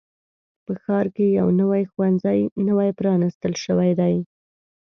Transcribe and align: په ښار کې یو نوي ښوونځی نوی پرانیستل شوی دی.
په 0.65 0.73
ښار 0.83 1.05
کې 1.15 1.25
یو 1.39 1.47
نوي 1.61 1.83
ښوونځی 1.91 2.39
نوی 2.67 2.89
پرانیستل 2.99 3.53
شوی 3.63 3.91
دی. 3.99 4.15